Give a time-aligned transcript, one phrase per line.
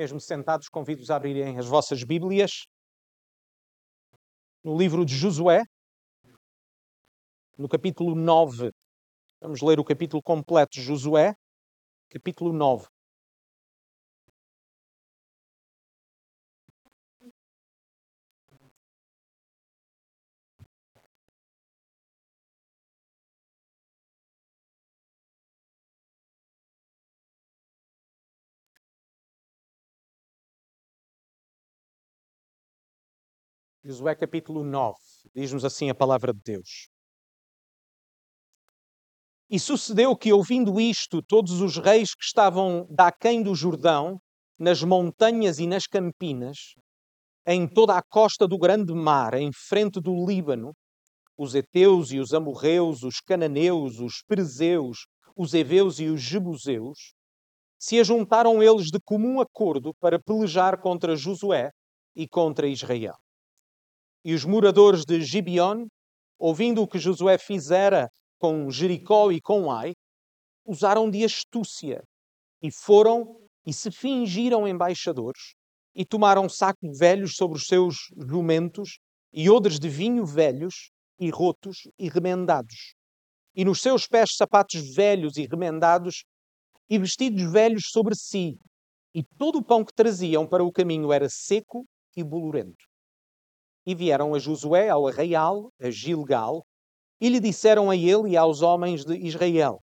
[0.00, 2.64] Mesmo sentados, convido-os a abrirem as vossas Bíblias
[4.64, 5.62] no livro de Josué,
[7.58, 8.72] no capítulo 9.
[9.42, 11.34] Vamos ler o capítulo completo de Josué,
[12.08, 12.88] capítulo 9.
[33.90, 34.94] Josué capítulo 9,
[35.34, 36.88] diz-nos assim a palavra de Deus.
[39.50, 44.20] E sucedeu que, ouvindo isto, todos os reis que estavam daquém do Jordão,
[44.56, 46.56] nas montanhas e nas campinas,
[47.44, 50.72] em toda a costa do grande mar, em frente do Líbano,
[51.36, 54.98] os heteus e os amorreus, os cananeus, os perezeus,
[55.36, 57.12] os heveus e os jebuseus,
[57.76, 61.70] se ajuntaram eles de comum acordo para pelejar contra Josué
[62.14, 63.16] e contra Israel.
[64.22, 65.86] E os moradores de Gibeon,
[66.38, 69.94] ouvindo o que Josué fizera com Jericó e com Ai,
[70.66, 72.02] usaram de astúcia
[72.62, 75.54] e foram e se fingiram embaixadores
[75.94, 77.96] e tomaram sacos velhos sobre os seus
[78.28, 78.98] jumentos
[79.32, 82.94] e odres de vinho velhos e rotos e remendados.
[83.54, 86.24] E nos seus pés sapatos velhos e remendados
[86.88, 88.58] e vestidos velhos sobre si.
[89.14, 91.84] E todo o pão que traziam para o caminho era seco
[92.16, 92.89] e bolorento.
[93.86, 96.62] E vieram a Josué ao arraial, a Gilgal,
[97.20, 99.80] e lhe disseram a ele e aos homens de Israel: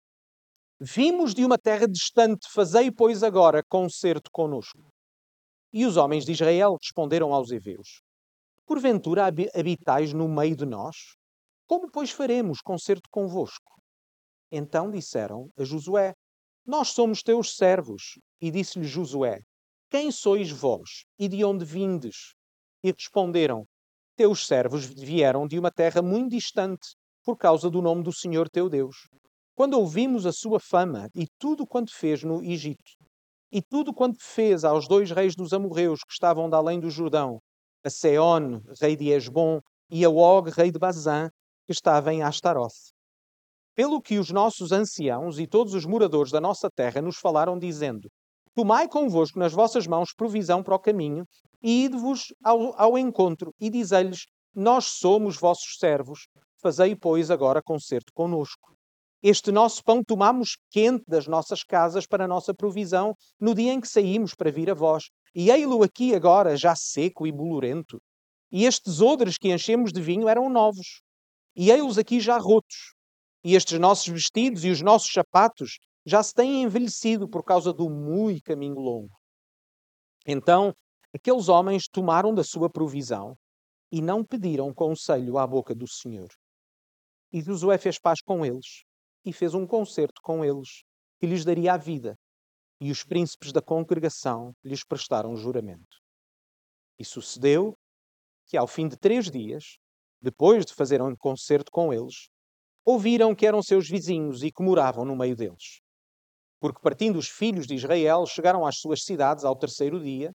[0.80, 4.92] Vimos de uma terra distante, fazei, pois, agora concerto conosco.
[5.72, 8.00] E os homens de Israel responderam aos heveus:
[8.66, 10.96] Porventura habitais no meio de nós?
[11.66, 13.80] Como, pois, faremos concerto convosco?
[14.50, 16.14] Então disseram a Josué:
[16.66, 18.18] Nós somos teus servos.
[18.40, 19.40] E disse-lhe Josué:
[19.90, 22.34] Quem sois vós e de onde vindes?
[22.82, 23.66] E responderam:
[24.16, 28.68] teus servos vieram de uma terra muito distante, por causa do nome do Senhor teu
[28.68, 28.96] Deus.
[29.54, 32.92] Quando ouvimos a sua fama e tudo quanto fez no Egito,
[33.50, 37.38] e tudo quanto fez aos dois reis dos amorreus que estavam da além do Jordão,
[37.84, 39.60] a Seon, rei de Esbom,
[39.90, 41.28] e a Og, rei de Bazã,
[41.66, 42.92] que estava em Astaroth.
[43.74, 48.08] Pelo que os nossos anciãos e todos os moradores da nossa terra nos falaram, dizendo:
[48.54, 51.24] Tomai convosco nas vossas mãos provisão para o caminho,
[51.64, 56.28] e ide-vos ao, ao, encontro, e dizei-lhes: Nós somos vossos servos,
[56.60, 58.76] fazei, pois, agora concerto conosco.
[59.22, 63.80] Este nosso pão tomamos quente das nossas casas para a nossa provisão no dia em
[63.80, 65.04] que saímos para vir a vós,
[65.34, 67.98] e ei-lo aqui agora, já seco e bolorento.
[68.52, 71.00] E estes odres que enchemos de vinho eram novos,
[71.56, 72.92] e ei-los aqui já rotos.
[73.42, 77.88] E estes nossos vestidos e os nossos sapatos já se têm envelhecido por causa do
[77.88, 79.16] muito caminho longo.
[80.26, 80.74] Então,
[81.14, 83.36] aqueles homens tomaram da sua provisão
[83.92, 86.28] e não pediram conselho à boca do Senhor.
[87.32, 88.82] E Josué fez paz com eles
[89.24, 90.82] e fez um concerto com eles,
[91.20, 92.16] que lhes daria a vida.
[92.80, 95.98] E os príncipes da congregação lhes prestaram juramento.
[96.98, 97.74] E sucedeu
[98.46, 99.78] que, ao fim de três dias,
[100.20, 102.28] depois de fazer um concerto com eles,
[102.84, 105.84] ouviram que eram seus vizinhos e que moravam no meio deles
[106.64, 110.32] porque partindo os filhos de Israel chegaram às suas cidades ao terceiro dia,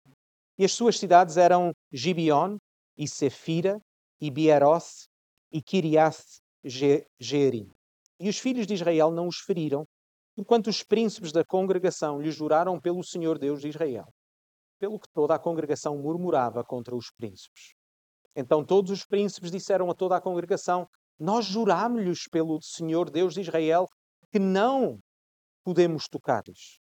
[0.59, 2.57] e as suas cidades eram Gibeon,
[2.97, 3.79] e Sefira,
[4.19, 5.07] e Bieroth,
[5.53, 6.21] e Kiriath
[7.17, 7.71] Jearim.
[8.19, 9.85] E os filhos de Israel não os feriram,
[10.37, 14.03] enquanto os príncipes da congregação lhe juraram pelo Senhor Deus de Israel,
[14.77, 17.73] pelo que toda a congregação murmurava contra os príncipes.
[18.35, 20.85] Então todos os príncipes disseram a toda a congregação:
[21.17, 23.87] Nós jurámos-lhes pelo Senhor Deus de Israel
[24.29, 24.99] que não
[25.63, 26.79] podemos tocar-lhes.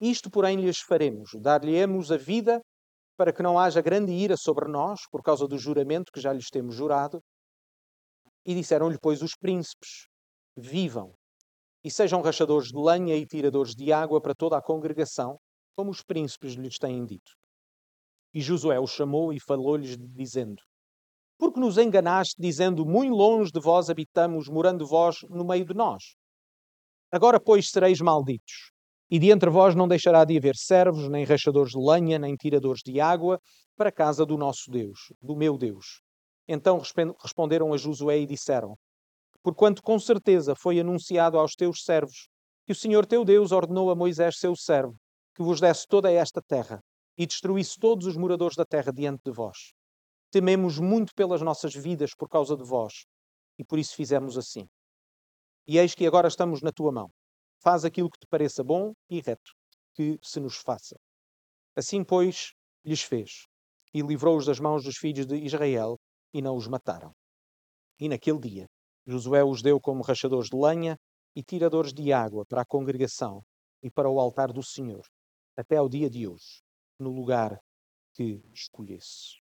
[0.00, 2.62] Isto, porém, lhes faremos: dar-lhe-emos a vida
[3.16, 6.50] para que não haja grande ira sobre nós, por causa do juramento que já lhes
[6.50, 7.20] temos jurado.
[8.44, 10.06] E disseram-lhe, pois, os príncipes:
[10.56, 11.14] vivam
[11.82, 15.38] e sejam rachadores de lenha e tiradores de água para toda a congregação,
[15.76, 17.32] como os príncipes lhes têm dito.
[18.34, 20.62] E Josué os chamou e falou-lhes, dizendo:
[21.38, 26.02] Porque nos enganaste, dizendo: Muito longe de vós habitamos, morando vós no meio de nós?
[27.10, 28.75] Agora, pois, sereis malditos.
[29.10, 32.82] E de entre vós não deixará de haver servos, nem rachadores de lenha, nem tiradores
[32.84, 33.40] de água,
[33.76, 36.00] para a casa do nosso Deus, do meu Deus.
[36.48, 36.80] Então
[37.22, 38.76] responderam a Josué e disseram:
[39.42, 42.28] Porquanto com certeza foi anunciado aos teus servos
[42.64, 44.96] que o Senhor teu Deus ordenou a Moisés, seu servo,
[45.34, 46.80] que vos desse toda esta terra
[47.16, 49.72] e destruísse todos os moradores da terra diante de vós.
[50.32, 53.04] Tememos muito pelas nossas vidas por causa de vós,
[53.56, 54.66] e por isso fizemos assim.
[55.66, 57.10] E eis que agora estamos na tua mão.
[57.66, 59.50] Faz aquilo que te pareça bom e reto,
[59.92, 60.94] que se nos faça.
[61.74, 62.52] Assim, pois,
[62.84, 63.48] lhes fez
[63.92, 65.98] e livrou-os das mãos dos filhos de Israel
[66.32, 67.10] e não os mataram.
[67.98, 68.66] E naquele dia,
[69.04, 70.96] Josué os deu como rachadores de lenha
[71.34, 73.42] e tiradores de água para a congregação
[73.82, 75.04] e para o altar do Senhor,
[75.56, 76.62] até ao dia de hoje,
[77.00, 77.58] no lugar
[78.14, 79.40] que escolhesse.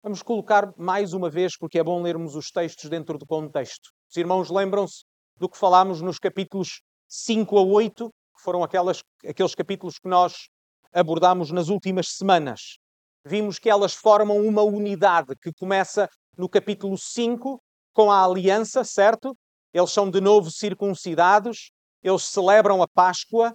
[0.00, 3.90] Vamos colocar mais uma vez, porque é bom lermos os textos dentro do contexto.
[4.08, 5.02] Os irmãos lembram-se
[5.38, 10.48] do que falámos nos capítulos 5 a 8, que foram aquelas, aqueles capítulos que nós
[10.92, 12.78] abordámos nas últimas semanas.
[13.24, 17.60] Vimos que elas formam uma unidade que começa no capítulo 5
[17.92, 19.36] com a aliança, certo?
[19.72, 21.70] Eles são de novo circuncidados,
[22.02, 23.54] eles celebram a Páscoa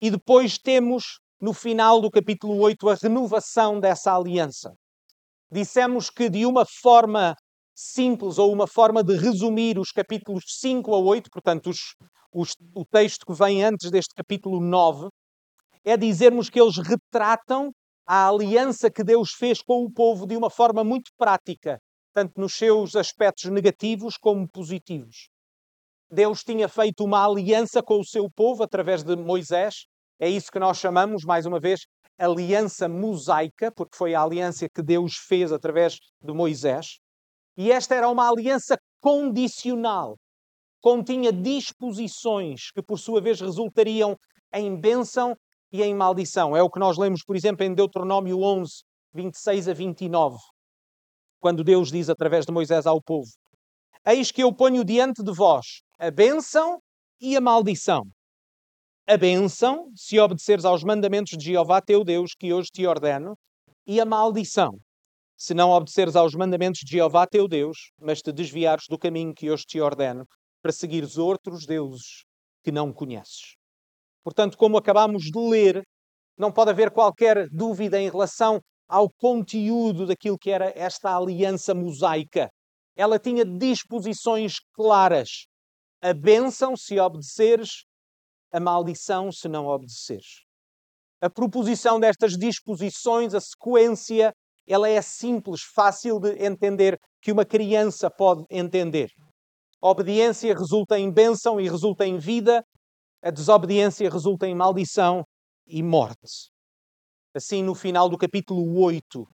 [0.00, 4.72] e depois temos no final do capítulo 8 a renovação dessa aliança.
[5.50, 7.34] Dissemos que de uma forma
[7.80, 11.78] simples ou uma forma de resumir os capítulos 5 a 8, portanto, os,
[12.32, 15.08] os, o texto que vem antes deste capítulo 9,
[15.84, 17.72] é dizermos que eles retratam
[18.06, 21.78] a aliança que Deus fez com o povo de uma forma muito prática,
[22.12, 25.28] tanto nos seus aspectos negativos como positivos.
[26.10, 29.86] Deus tinha feito uma aliança com o seu povo através de Moisés.
[30.18, 31.86] É isso que nós chamamos, mais uma vez,
[32.18, 36.98] aliança mosaica, porque foi a aliança que Deus fez através de Moisés.
[37.60, 40.16] E esta era uma aliança condicional.
[40.80, 44.16] Continha disposições que, por sua vez, resultariam
[44.54, 45.36] em bênção
[45.70, 46.56] e em maldição.
[46.56, 50.38] É o que nós lemos, por exemplo, em Deuteronômio 11, 26 a 29,
[51.38, 53.28] quando Deus diz através de Moisés ao povo:
[54.06, 56.80] Eis que eu ponho diante de vós a bênção
[57.20, 58.04] e a maldição.
[59.06, 63.36] A bênção, se obedeceres aos mandamentos de Jeová teu Deus, que hoje te ordeno,
[63.86, 64.78] e a maldição,
[65.40, 69.50] se não obedeceres aos mandamentos de Jeová teu Deus, mas te desviares do caminho que
[69.50, 70.26] hoje te ordeno,
[70.62, 72.26] para seguires outros deuses
[72.62, 73.56] que não conheces.
[74.22, 75.82] Portanto, como acabamos de ler,
[76.36, 82.50] não pode haver qualquer dúvida em relação ao conteúdo daquilo que era esta aliança mosaica.
[82.94, 85.46] Ela tinha disposições claras.
[86.02, 87.86] A bênção se obedeceres,
[88.52, 90.44] a maldição se não obedeceres.
[91.18, 94.34] A proposição destas disposições, a sequência,
[94.72, 99.10] ela é simples, fácil de entender, que uma criança pode entender.
[99.82, 102.62] A obediência resulta em bênção e resulta em vida,
[103.22, 105.24] a desobediência resulta em maldição
[105.66, 106.50] e morte.
[107.34, 109.26] Assim, no final do capítulo 8,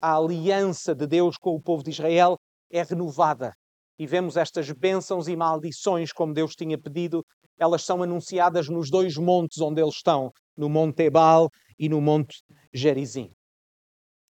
[0.00, 2.36] a aliança de Deus com o povo de Israel
[2.70, 3.52] é renovada.
[3.98, 7.24] E vemos estas bênçãos e maldições, como Deus tinha pedido,
[7.58, 11.48] elas são anunciadas nos dois montes onde eles estão, no Monte Ebal
[11.78, 12.42] e no Monte
[12.72, 13.30] Gerizim.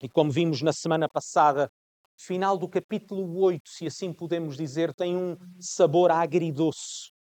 [0.02, 1.70] E como vimos na semana passada,
[2.18, 7.12] final do capítulo 8, se assim podemos dizer, tem um sabor agridoce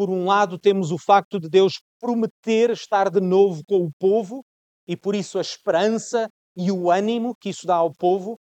[0.00, 4.42] por um lado, temos o facto de Deus prometer estar de novo com o povo
[4.88, 6.26] e por isso a esperança
[6.56, 8.38] e o ânimo que isso dá ao povo.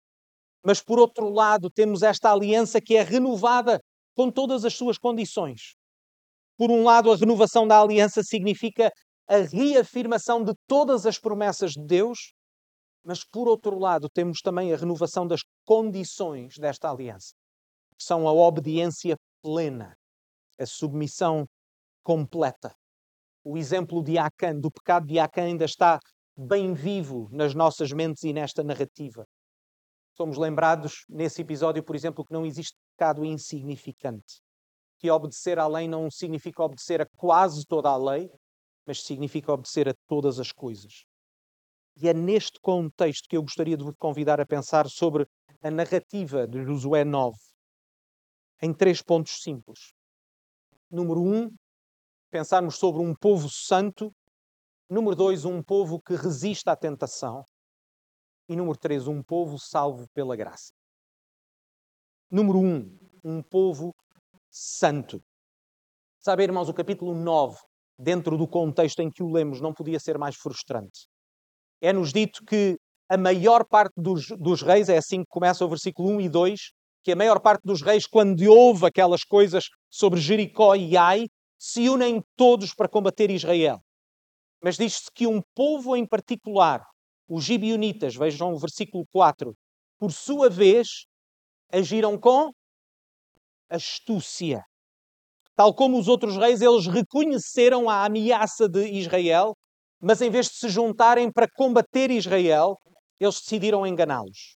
[0.64, 3.78] Mas por outro lado, temos esta aliança que é renovada
[4.16, 5.76] com todas as suas condições.
[6.58, 8.90] Por um lado, a renovação da aliança significa
[9.28, 12.34] a reafirmação de todas as promessas de Deus,
[13.04, 17.34] mas por outro lado, temos também a renovação das condições desta aliança,
[17.98, 19.94] que são a obediência plena
[20.60, 21.48] a submissão
[22.04, 22.76] completa.
[23.44, 25.98] O exemplo de Acã, do pecado de Acã, ainda está
[26.38, 29.26] bem vivo nas nossas mentes e nesta narrativa.
[30.16, 34.42] Somos lembrados nesse episódio, por exemplo, que não existe pecado insignificante.
[35.00, 38.30] Que obedecer à lei não significa obedecer a quase toda a lei,
[38.86, 41.06] mas significa obedecer a todas as coisas.
[42.02, 45.28] E é neste contexto que eu gostaria de vos convidar a pensar sobre
[45.62, 47.38] a narrativa de Josué 9,
[48.62, 49.94] em três pontos simples.
[50.90, 51.54] Número um,
[52.32, 54.16] pensarmos sobre um povo santo.
[54.90, 57.44] Número dois, um povo que resiste à tentação.
[58.48, 60.72] E número três, um povo salvo pela graça.
[62.32, 63.94] Número um, um povo
[64.50, 65.22] santo.
[66.18, 67.60] Sabe, irmãos, o capítulo 9,
[67.98, 71.09] dentro do contexto em que o lemos, não podia ser mais frustrante.
[71.82, 72.78] É-nos dito que
[73.10, 76.60] a maior parte dos, dos reis, é assim que começa o versículo 1 e 2,
[77.04, 81.26] que a maior parte dos reis, quando ouve aquelas coisas sobre Jericó e Ai,
[81.58, 83.80] se unem todos para combater Israel.
[84.64, 86.84] Mas diz-se que um povo em particular,
[87.28, 89.56] os gibionitas, vejam o versículo 4,
[89.98, 91.06] por sua vez,
[91.72, 92.52] agiram com
[93.70, 94.64] astúcia.
[95.56, 99.56] Tal como os outros reis, eles reconheceram a ameaça de Israel,
[100.02, 102.78] mas em vez de se juntarem para combater Israel,
[103.20, 104.58] eles decidiram enganá-los.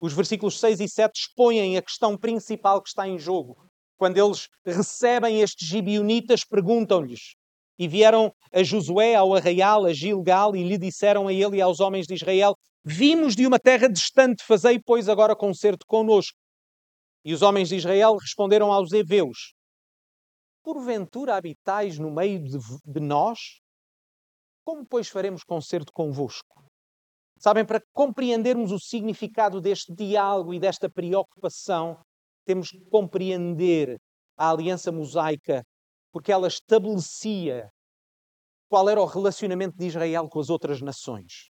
[0.00, 3.56] Os versículos 6 e 7 expõem a questão principal que está em jogo.
[3.96, 7.36] Quando eles recebem estes gibionitas, perguntam-lhes:
[7.78, 11.78] E vieram a Josué ao arraial, a Gilgal, e lhe disseram a ele e aos
[11.78, 16.36] homens de Israel: Vimos de uma terra distante, fazei, pois, agora concerto conosco.
[17.24, 19.54] E os homens de Israel responderam aos heveus:
[20.64, 23.61] Porventura habitais no meio de, de nós?
[24.64, 26.62] Como, pois, faremos concerto convosco?
[27.38, 32.00] Sabem, para compreendermos o significado deste diálogo e desta preocupação,
[32.44, 33.98] temos que compreender
[34.36, 35.64] a aliança mosaica,
[36.12, 37.68] porque ela estabelecia
[38.68, 41.50] qual era o relacionamento de Israel com as outras nações.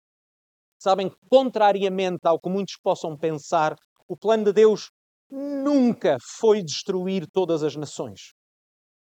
[0.80, 3.75] Sabem, contrariamente ao que muitos possam pensar,
[4.08, 4.89] o plano de Deus
[5.30, 8.34] nunca foi destruir todas as nações.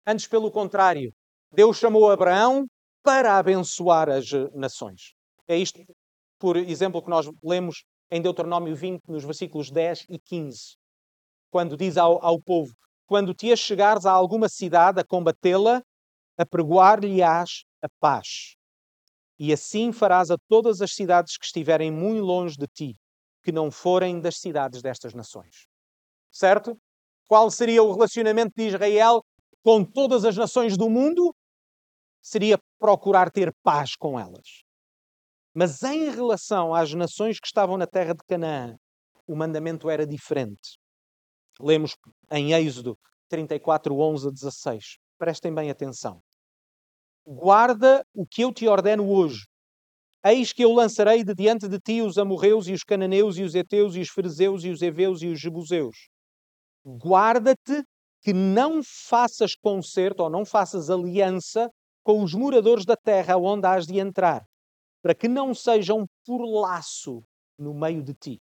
[0.05, 1.13] Antes, pelo contrário,
[1.51, 2.65] Deus chamou Abraão
[3.07, 5.13] para abençoar as nações.
[5.47, 5.79] É isto
[6.37, 10.75] por exemplo, que nós lemos em Deuteronômio 20, nos versículos 10 e 15,
[11.49, 12.73] quando diz ao, ao povo:
[13.07, 15.81] Quando te chegares a alguma cidade a combatê-la,
[16.37, 18.55] apregoar-lhe-ás a paz.
[19.39, 22.95] E assim farás a todas as cidades que estiverem muito longe de ti,
[23.41, 25.67] que não forem das cidades destas nações.
[26.29, 26.77] Certo?
[27.25, 29.23] Qual seria o relacionamento de Israel
[29.63, 31.33] com todas as nações do mundo?
[32.21, 34.63] Seria procurar ter paz com elas.
[35.53, 38.75] Mas em relação às nações que estavam na terra de Canaã,
[39.25, 40.77] o mandamento era diferente.
[41.59, 41.95] Lemos
[42.31, 42.97] em Êxodo
[43.29, 44.97] 34, 11 a 16.
[45.17, 46.21] Prestem bem atenção.
[47.25, 49.45] Guarda o que eu te ordeno hoje.
[50.23, 53.55] Eis que eu lançarei de diante de ti os amorreus e os cananeus e os
[53.55, 55.95] heteus e os fariseus e os heveus e os jebuseus.
[56.85, 57.83] Guarda-te
[58.21, 61.69] que não faças concerto ou não faças aliança
[62.07, 64.45] com os moradores da terra onde has de entrar,
[65.01, 67.21] para que não sejam por laço
[67.59, 68.39] no meio de ti.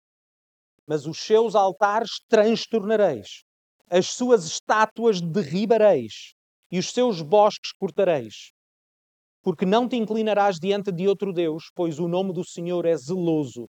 [0.87, 3.43] Mas os seus altares transtornareis,
[3.91, 6.33] as suas estátuas derribareis
[6.73, 8.51] e os seus bosques cortareis.
[9.43, 13.69] Porque não te inclinarás diante de outro Deus, pois o nome do Senhor é zeloso.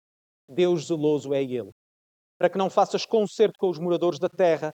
[0.46, 1.70] Deus zeloso é Ele.
[2.36, 4.70] Para que não faças concerto com os moradores da terra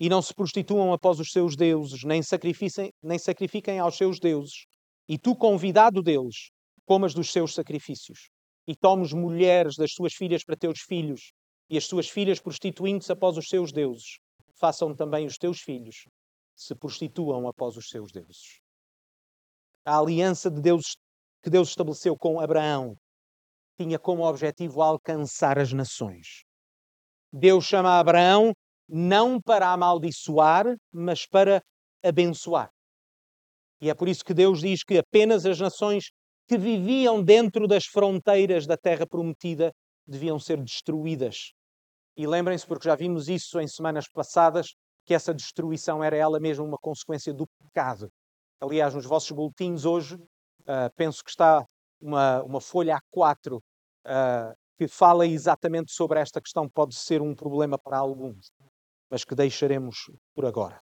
[0.00, 4.64] e não se prostituam após os seus deuses, nem sacrifiquem, nem sacrifiquem aos seus deuses.
[5.06, 6.50] E tu, convidado deles,
[6.86, 8.30] comas dos seus sacrifícios,
[8.66, 11.32] e tomes mulheres das suas filhas para teus filhos,
[11.68, 14.18] e as suas filhas prostituindo-se após os seus deuses,
[14.58, 16.06] façam também os teus filhos
[16.56, 18.60] se prostituam após os seus deuses.
[19.84, 20.96] A aliança de Deus
[21.42, 22.94] que Deus estabeleceu com Abraão
[23.78, 26.44] tinha como objetivo alcançar as nações.
[27.32, 28.52] Deus chama Abraão
[28.90, 31.62] não para amaldiçoar, mas para
[32.02, 32.70] abençoar.
[33.80, 36.10] E é por isso que Deus diz que apenas as nações
[36.46, 39.72] que viviam dentro das fronteiras da terra prometida
[40.06, 41.52] deviam ser destruídas.
[42.16, 44.74] E lembrem-se, porque já vimos isso em semanas passadas,
[45.06, 48.10] que essa destruição era ela mesma uma consequência do pecado.
[48.60, 51.64] Aliás, nos vossos boletins hoje, uh, penso que está
[52.00, 53.60] uma, uma folha A4 uh,
[54.04, 56.68] ah, que fala exatamente sobre esta questão.
[56.68, 58.50] Pode ser um problema para alguns,
[59.10, 59.96] mas que deixaremos
[60.34, 60.80] por agora.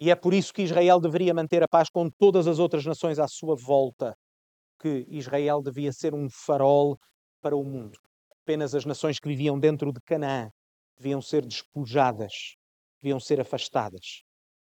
[0.00, 3.18] E é por isso que Israel deveria manter a paz com todas as outras nações
[3.18, 4.16] à sua volta,
[4.80, 6.98] que Israel devia ser um farol
[7.40, 7.96] para o mundo.
[8.42, 10.50] Apenas as nações que viviam dentro de Canaã
[10.98, 12.56] deviam ser despojadas,
[13.00, 14.22] deviam ser afastadas.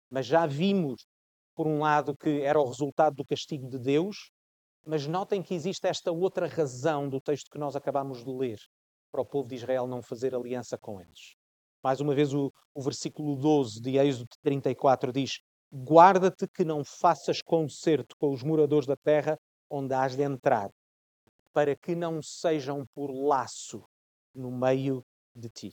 [0.08, 1.04] Mas já vimos,
[1.54, 4.30] por um lado, que era o resultado do castigo de Deus,
[4.86, 8.58] mas notem que existe esta outra razão do texto que nós acabamos de ler
[9.10, 11.34] para o povo de Israel não fazer aliança com eles.
[11.86, 15.38] Mais uma vez, o, o versículo 12 de Êxodo 34 diz:
[15.72, 19.38] Guarda-te que não faças concerto com os moradores da terra
[19.70, 20.68] onde has de entrar,
[21.52, 23.84] para que não sejam por laço
[24.34, 25.70] no meio de ti.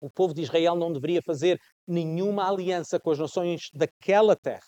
[0.00, 4.66] O povo de Israel não deveria fazer nenhuma aliança com as nações daquela terra,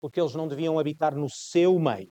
[0.00, 2.10] porque eles não deviam habitar no seu meio.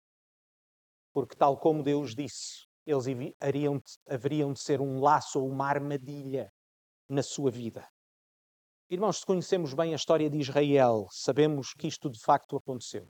[1.13, 3.07] Porque, tal como Deus disse, eles
[3.41, 6.54] haveriam de, haveriam de ser um laço ou uma armadilha
[7.09, 7.87] na sua vida.
[8.91, 13.09] Irmãos, se conhecemos bem a história de Israel, sabemos que isto de facto aconteceu.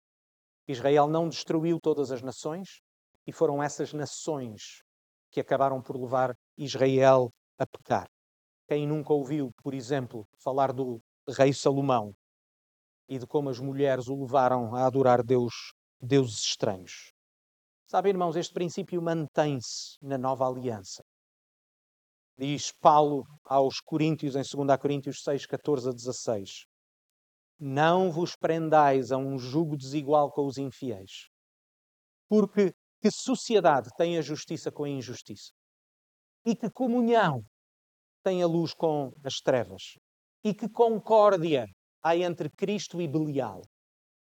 [0.66, 2.80] Israel não destruiu todas as nações
[3.26, 4.82] e foram essas nações
[5.30, 8.06] que acabaram por levar Israel a pecar.
[8.68, 11.00] Quem nunca ouviu, por exemplo, falar do
[11.36, 12.14] rei Salomão
[13.08, 17.12] e de como as mulheres o levaram a adorar Deus, deuses estranhos?
[17.86, 21.04] Sabe, irmãos, este princípio mantém-se na nova aliança.
[22.36, 26.66] Diz Paulo aos Coríntios, em 2 Coríntios 6, 14 a 16
[27.58, 31.28] não vos prendais a um jugo desigual com os infiéis.
[32.28, 35.52] Porque que sociedade tem a justiça com a injustiça?
[36.44, 37.42] E que comunhão
[38.22, 39.94] tem a luz com as trevas?
[40.42, 41.66] E que concórdia
[42.02, 43.62] há entre Cristo e Belial?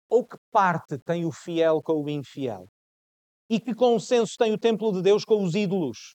[0.09, 2.67] Ou que parte tem o fiel com o infiel?
[3.49, 6.15] E que consenso tem o templo de Deus com os ídolos?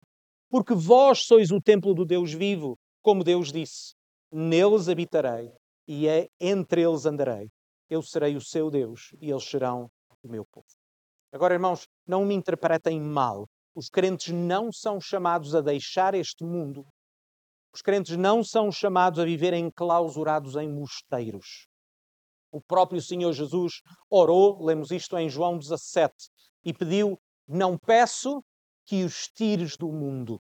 [0.51, 3.95] Porque vós sois o templo do Deus vivo, como Deus disse:
[4.33, 5.53] Neles habitarei
[5.87, 7.49] e é entre eles andarei.
[7.89, 9.89] Eu serei o seu Deus e eles serão
[10.23, 10.67] o meu povo.
[11.33, 13.47] Agora, irmãos, não me interpretem mal.
[13.75, 16.85] Os crentes não são chamados a deixar este mundo.
[17.73, 21.69] Os crentes não são chamados a viver enclausurados em mosteiros.
[22.53, 23.75] O próprio Senhor Jesus
[24.11, 26.13] orou, lemos isto em João 17,
[26.65, 27.17] e pediu:
[27.47, 28.43] Não peço
[28.91, 30.43] que os tires do mundo.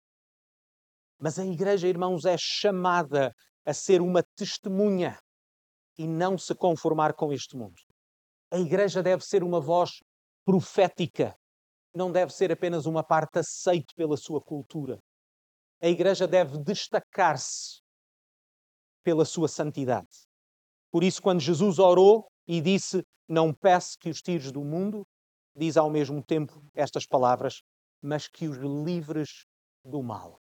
[1.20, 3.34] Mas a igreja, irmãos, é chamada
[3.66, 5.20] a ser uma testemunha
[5.98, 7.76] e não se conformar com este mundo.
[8.50, 10.02] A igreja deve ser uma voz
[10.46, 11.36] profética,
[11.94, 14.98] não deve ser apenas uma parte aceite pela sua cultura.
[15.82, 17.82] A igreja deve destacar-se
[19.04, 20.08] pela sua santidade.
[20.90, 25.06] Por isso, quando Jesus orou e disse: Não peço que os tires do mundo,
[25.54, 27.62] diz ao mesmo tempo estas palavras,
[28.02, 29.46] mas que os livres
[29.84, 30.40] do mal.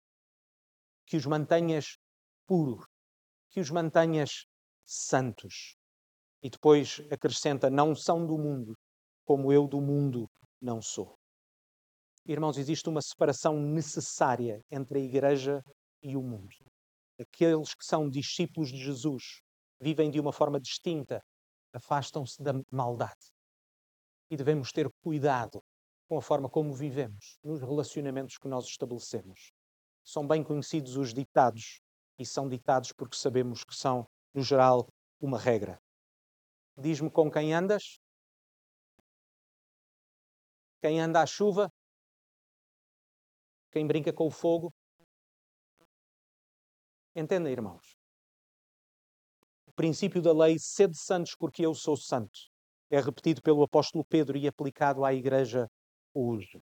[1.06, 1.98] Que os mantenhas
[2.46, 2.84] puros,
[3.50, 4.46] que os mantenhas
[4.84, 5.76] santos.
[6.42, 8.74] E depois acrescenta: Não são do mundo,
[9.24, 10.28] como eu do mundo
[10.60, 11.16] não sou.
[12.24, 15.62] Irmãos, existe uma separação necessária entre a igreja
[16.02, 16.56] e o mundo.
[17.20, 19.40] Aqueles que são discípulos de Jesus
[19.80, 21.22] vivem de uma forma distinta,
[21.72, 23.30] afastam-se da maldade.
[24.30, 25.62] E devemos ter cuidado
[26.08, 29.52] com a forma como vivemos, nos relacionamentos que nós estabelecemos.
[30.04, 31.80] São bem conhecidos os ditados,
[32.18, 34.88] e são ditados porque sabemos que são, no geral,
[35.20, 35.80] uma regra.
[36.78, 37.98] Diz-me com quem andas?
[40.80, 41.70] Quem anda à chuva?
[43.72, 44.72] Quem brinca com o fogo?
[47.14, 47.96] Entendem, irmãos?
[49.66, 52.38] O princípio da lei, sede santos porque eu sou santo,
[52.90, 55.66] é repetido pelo apóstolo Pedro e aplicado à igreja
[56.16, 56.62] hoje.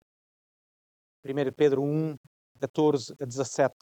[1.24, 2.16] 1 Pedro 1,
[2.60, 3.74] 14 a 17.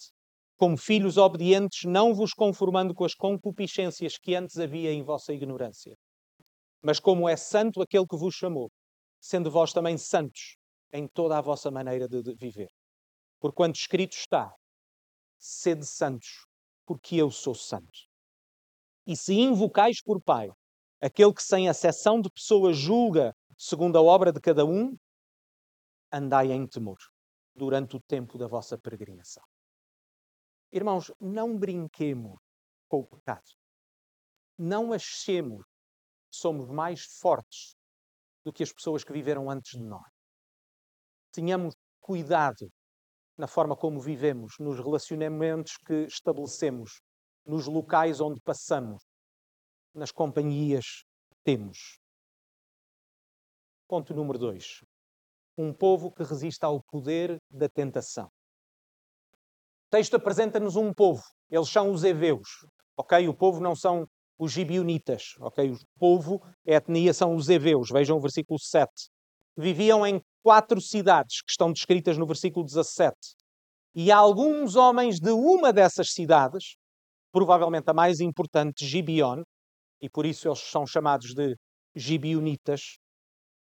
[0.57, 5.95] Como filhos obedientes, não vos conformando com as concupiscências que antes havia em vossa ignorância.
[6.83, 8.71] Mas como é santo aquele que vos chamou,
[9.21, 10.57] sendo vós também santos
[10.93, 12.71] em toda a vossa maneira de viver.
[13.39, 14.53] Porquanto escrito está:
[15.39, 16.47] sede santos,
[16.87, 18.09] porque eu sou santo.
[19.07, 20.51] E se invocais por Pai
[21.01, 24.97] aquele que sem acessão de pessoas julga segundo a obra de cada um,
[26.13, 26.99] andai em temor
[27.55, 29.45] durante o tempo da vossa peregrinação.
[30.73, 32.39] Irmãos, não brinquemos
[32.89, 33.49] com o pecado.
[34.57, 35.65] Não achemos
[36.31, 37.77] que somos mais fortes
[38.45, 40.11] do que as pessoas que viveram antes de nós.
[41.33, 42.71] Tenhamos cuidado
[43.37, 47.01] na forma como vivemos, nos relacionamentos que estabelecemos,
[47.47, 49.03] nos locais onde passamos,
[49.95, 51.99] nas companhias que temos.
[53.87, 54.85] Ponto número dois.
[55.59, 58.27] Um povo que resiste ao poder da tentação.
[58.27, 61.25] O texto apresenta-nos um povo.
[61.51, 62.47] Eles são os heveus.
[62.97, 63.27] Ok?
[63.27, 64.07] O povo não são
[64.39, 65.35] os gibionitas.
[65.41, 65.73] Ok?
[65.73, 67.91] O povo, a etnia, são os heveus.
[67.91, 68.89] Vejam o versículo 7.
[69.57, 73.17] Viviam em quatro cidades que estão descritas no versículo 17.
[73.97, 76.77] E alguns homens de uma dessas cidades,
[77.33, 79.43] provavelmente a mais importante, Gibeon,
[80.01, 81.57] e por isso eles são chamados de
[81.97, 82.99] gibionitas,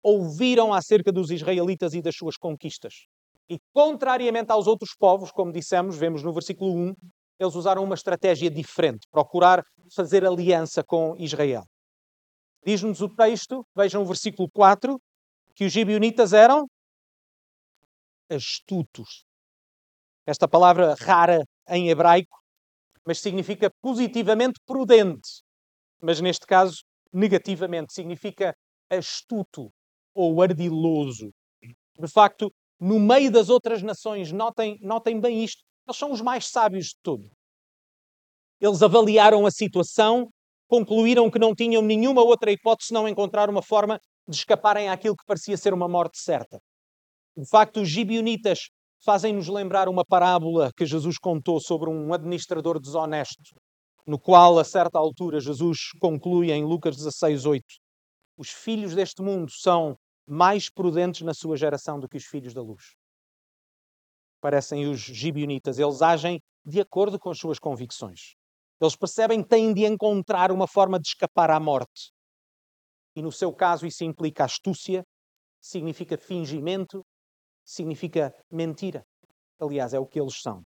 [0.06, 3.08] ouviram acerca dos israelitas e das suas conquistas.
[3.50, 6.94] E, contrariamente aos outros povos, como dissemos, vemos no versículo 1,
[7.40, 9.64] eles usaram uma estratégia diferente, procurar
[9.96, 11.64] fazer aliança com Israel.
[12.64, 15.02] Diz-nos o texto, vejam o versículo 4,
[15.56, 16.68] que os gibionitas eram
[18.30, 19.26] astutos.
[20.28, 22.38] Esta palavra rara em hebraico,
[23.04, 25.42] mas significa positivamente prudente.
[26.00, 28.56] Mas neste caso, negativamente, significa
[28.88, 29.72] astuto
[30.16, 31.30] ou ardiloso.
[32.00, 34.32] De facto, no meio das outras nações.
[34.32, 35.62] Notem, notem bem isto.
[35.88, 37.30] Eles são os mais sábios de todo.
[38.60, 40.30] Eles avaliaram a situação,
[40.68, 45.26] concluíram que não tinham nenhuma outra hipótese senão encontrar uma forma de escaparem àquilo que
[45.26, 46.60] parecia ser uma morte certa.
[47.38, 48.70] De facto, os gibionitas
[49.04, 53.54] fazem-nos lembrar uma parábola que Jesus contou sobre um administrador desonesto,
[54.08, 57.64] no qual, a certa altura, Jesus conclui em Lucas 16, 8:
[58.38, 59.96] Os filhos deste mundo são
[60.28, 62.96] mais prudentes na sua geração do que os filhos da luz.
[64.42, 68.36] Parecem os gibionitas, eles agem de acordo com as suas convicções.
[68.80, 72.12] Eles percebem que têm de encontrar uma forma de escapar à morte.
[73.16, 75.04] E no seu caso, isso implica astúcia,
[75.62, 77.04] significa fingimento,
[77.66, 79.06] significa mentira.
[79.60, 80.64] Aliás, é o que eles são.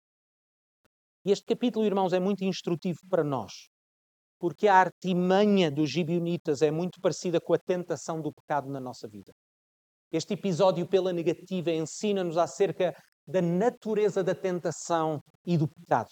[1.24, 3.68] E este capítulo, irmãos, é muito instrutivo para nós,
[4.38, 9.08] Porque a artimanha dos gibionitas é muito parecida com a tentação do pecado na nossa
[9.08, 9.32] vida.
[10.12, 12.94] Este episódio, pela negativa, ensina-nos acerca
[13.26, 16.10] da natureza da tentação e do pecado.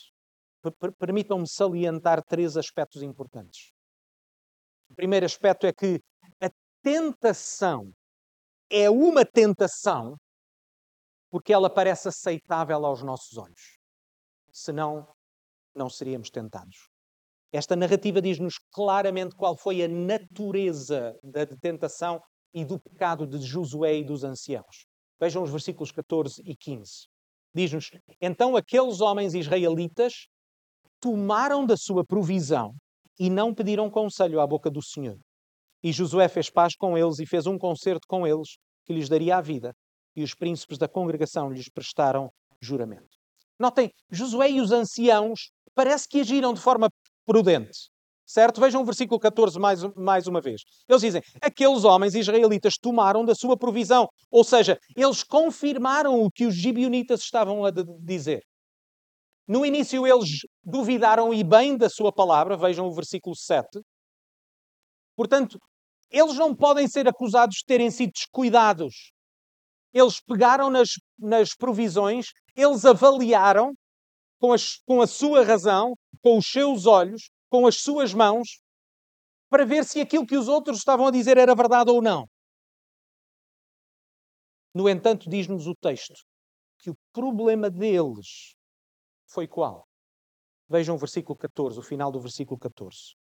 [0.98, 3.72] Permitam-me salientar três aspectos importantes.
[4.88, 6.00] O primeiro aspecto é que
[6.40, 6.50] a
[6.82, 7.92] tentação
[8.70, 10.16] é uma tentação
[11.30, 13.78] porque ela parece aceitável aos nossos olhos.
[14.52, 15.08] Senão,
[15.74, 16.88] não seríamos tentados.
[17.50, 23.98] Esta narrativa diz-nos claramente qual foi a natureza da tentação e do pecado de Josué
[23.98, 24.86] e dos anciãos.
[25.20, 27.06] Vejam os versículos 14 e 15.
[27.54, 30.26] Diz-nos: Então aqueles homens israelitas
[31.00, 32.74] tomaram da sua provisão
[33.18, 35.18] e não pediram conselho à boca do Senhor.
[35.82, 39.36] E Josué fez paz com eles e fez um concerto com eles que lhes daria
[39.36, 39.74] a vida,
[40.16, 43.16] e os príncipes da congregação lhes prestaram juramento.
[43.58, 46.88] Notem, Josué e os anciãos parece que agiram de forma
[47.24, 47.91] prudente.
[48.32, 48.62] Certo?
[48.62, 50.62] Vejam o versículo 14 mais, mais uma vez.
[50.88, 54.08] Eles dizem: Aqueles homens israelitas tomaram da sua provisão.
[54.30, 58.40] Ou seja, eles confirmaram o que os gibionitas estavam a dizer.
[59.46, 60.30] No início, eles
[60.64, 62.56] duvidaram e bem da sua palavra.
[62.56, 63.68] Vejam o versículo 7.
[65.14, 65.58] Portanto,
[66.10, 69.12] eles não podem ser acusados de terem sido descuidados.
[69.92, 73.74] Eles pegaram nas, nas provisões, eles avaliaram
[74.40, 75.92] com, as, com a sua razão,
[76.22, 78.62] com os seus olhos, com as suas mãos,
[79.50, 82.26] para ver se aquilo que os outros estavam a dizer era verdade ou não.
[84.74, 86.14] No entanto, diz-nos o texto
[86.78, 88.56] que o problema deles
[89.26, 89.86] foi qual?
[90.66, 93.14] Vejam o versículo 14, o final do versículo 14.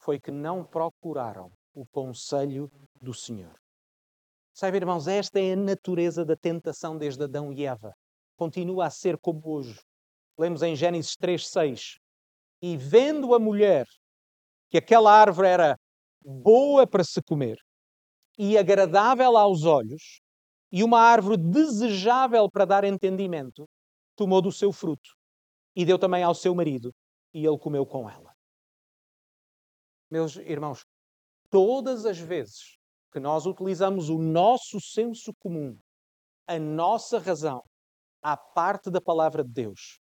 [0.00, 2.68] Foi que não procuraram o conselho
[3.00, 3.56] do Senhor.
[4.52, 7.94] Sabe, irmãos, esta é a natureza da tentação desde Adão e Eva.
[8.36, 9.80] Continua a ser como hoje.
[10.36, 12.00] Lemos em Gênesis 3:6.
[12.68, 13.86] E vendo a mulher
[14.68, 15.78] que aquela árvore era
[16.20, 17.56] boa para se comer
[18.36, 20.20] e agradável aos olhos
[20.72, 23.68] e uma árvore desejável para dar entendimento,
[24.16, 25.10] tomou do seu fruto
[25.76, 26.92] e deu também ao seu marido
[27.32, 28.32] e ele comeu com ela.
[30.10, 30.84] Meus irmãos,
[31.48, 32.76] todas as vezes
[33.12, 35.78] que nós utilizamos o nosso senso comum,
[36.48, 37.62] a nossa razão,
[38.20, 40.00] à parte da palavra de Deus,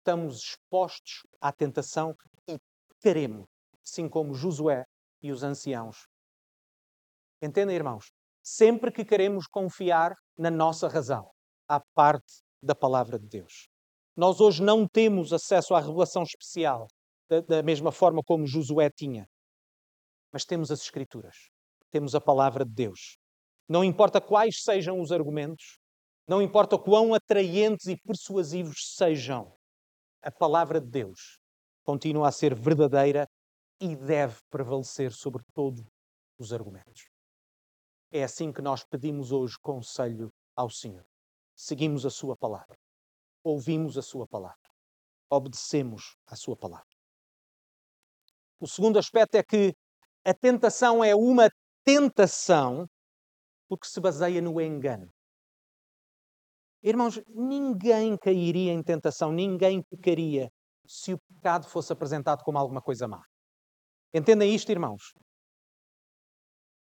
[0.00, 2.14] estamos expostos à tentação
[2.48, 2.58] e
[3.00, 3.46] queremos,
[3.86, 4.84] assim como Josué
[5.22, 6.06] e os anciãos.
[7.42, 8.10] Entendem, irmãos?
[8.42, 11.30] Sempre que queremos confiar na nossa razão,
[11.68, 13.68] à parte da palavra de Deus.
[14.16, 16.86] Nós hoje não temos acesso à revelação especial,
[17.28, 19.26] da, da mesma forma como Josué tinha.
[20.32, 21.36] Mas temos as Escrituras
[21.90, 23.18] temos a palavra de Deus.
[23.68, 25.78] Não importa quais sejam os argumentos,
[26.26, 29.52] não importa quão atraentes e persuasivos sejam,
[30.22, 31.38] a palavra de Deus
[31.84, 33.28] continua a ser verdadeira
[33.80, 35.84] e deve prevalecer sobre todos
[36.38, 37.08] os argumentos.
[38.12, 41.04] É assim que nós pedimos hoje conselho ao Senhor.
[41.54, 42.76] Seguimos a Sua palavra,
[43.42, 44.70] ouvimos a Sua palavra,
[45.30, 46.86] obedecemos a Sua palavra.
[48.58, 49.74] O segundo aspecto é que
[50.24, 51.50] a tentação é uma
[51.82, 52.86] tentação
[53.68, 55.10] porque se baseia no engano.
[56.82, 60.50] Irmãos, ninguém cairia em tentação, ninguém pecaria
[60.86, 63.22] se o pecado fosse apresentado como alguma coisa má.
[64.14, 65.12] Entendem isto, irmãos?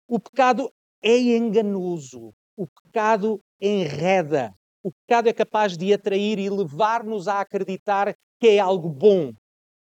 [0.08, 0.70] O pecado
[1.02, 8.14] é enganoso, o pecado enreda, o pecado é capaz de atrair e levar-nos a acreditar
[8.40, 9.32] que é algo bom,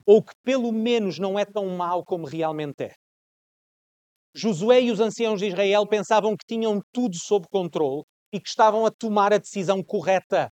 [0.06, 2.94] ou que pelo menos não é tão mau como realmente é.
[4.36, 8.86] Josué e os anciãos de Israel pensavam que tinham tudo sob controle e que estavam
[8.86, 10.50] a tomar a decisão correta.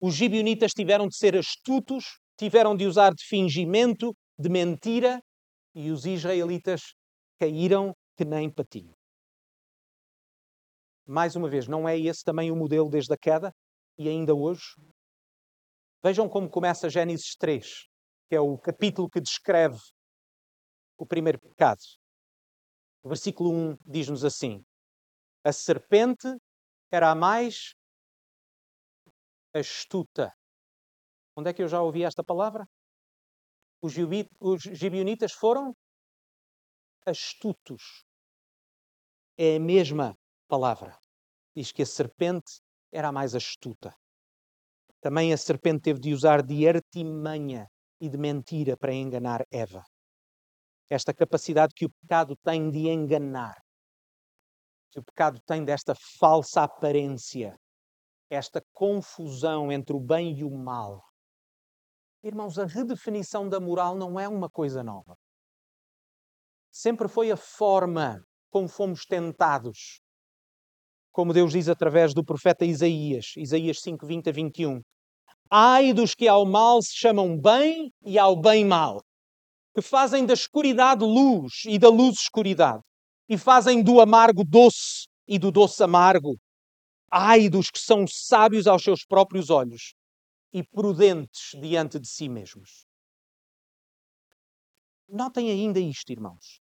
[0.00, 5.22] Os gibionitas tiveram de ser astutos, tiveram de usar de fingimento, de mentira,
[5.74, 6.94] e os israelitas
[7.38, 8.94] caíram que nem patinho.
[11.06, 13.52] Mais uma vez, não é esse também o modelo desde a queda
[13.98, 14.62] e ainda hoje?
[16.02, 17.86] Vejam como começa Gênesis 3,
[18.28, 19.78] que é o capítulo que descreve
[20.98, 21.80] o primeiro pecado.
[23.02, 24.64] O versículo 1 diz-nos assim:
[25.44, 26.28] A serpente
[26.92, 27.74] era a mais
[29.54, 30.32] astuta.
[31.36, 32.68] Onde é que eu já ouvi esta palavra?
[33.80, 33.92] Os,
[34.62, 35.74] gibionitas foram
[37.06, 38.04] astutos.
[39.36, 40.96] É a mesma palavra.
[41.56, 42.60] Diz que a serpente
[42.92, 43.94] era a mais astuta.
[45.00, 47.66] Também a serpente teve de usar de artimanha
[48.00, 49.82] e de mentira para enganar Eva
[50.92, 53.56] esta capacidade que o pecado tem de enganar,
[54.92, 57.56] que o pecado tem desta falsa aparência,
[58.30, 61.02] esta confusão entre o bem e o mal.
[62.22, 65.16] Irmãos, a redefinição da moral não é uma coisa nova.
[66.70, 70.00] Sempre foi a forma como fomos tentados.
[71.10, 74.80] Como Deus diz através do profeta Isaías, Isaías 5, 20 a 21.
[75.50, 79.02] Ai dos que ao mal se chamam bem e ao bem mal,
[79.74, 82.82] que fazem da escuridade luz e da luz escuridade,
[83.32, 86.36] e fazem do amargo doce e do doce amargo.
[87.10, 89.94] Ai dos que são sábios aos seus próprios olhos
[90.52, 92.84] e prudentes diante de si mesmos.
[95.08, 96.60] Notem ainda isto, irmãos.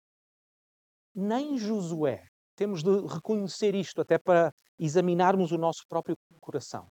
[1.16, 6.90] Nem Josué, temos de reconhecer isto até para examinarmos o nosso próprio coração.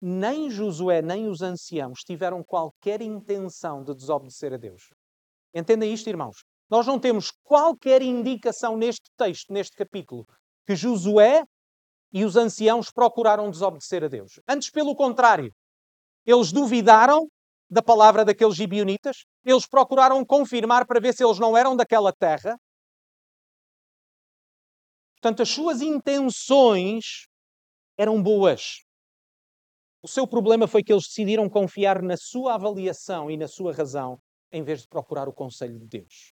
[0.00, 4.88] Nem Josué, nem os anciãos tiveram qualquer intenção de desobedecer a Deus.
[5.54, 6.46] Entendem isto, irmãos?
[6.72, 10.26] Nós não temos qualquer indicação neste texto, neste capítulo,
[10.66, 11.44] que Josué
[12.10, 14.40] e os anciãos procuraram desobedecer a Deus.
[14.48, 15.52] Antes, pelo contrário,
[16.24, 17.28] eles duvidaram
[17.68, 22.58] da palavra daqueles gibionitas, eles procuraram confirmar para ver se eles não eram daquela terra.
[25.16, 27.26] Portanto, as suas intenções
[27.98, 28.82] eram boas.
[30.02, 34.18] O seu problema foi que eles decidiram confiar na sua avaliação e na sua razão,
[34.50, 36.31] em vez de procurar o conselho de Deus.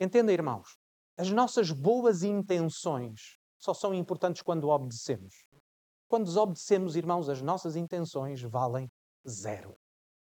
[0.00, 0.78] Entenda, irmãos,
[1.16, 5.44] as nossas boas intenções só são importantes quando obedecemos.
[6.08, 8.90] Quando desobedecemos, irmãos, as nossas intenções valem
[9.28, 9.76] zero.